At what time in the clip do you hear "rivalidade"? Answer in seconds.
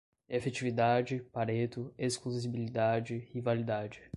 3.35-4.01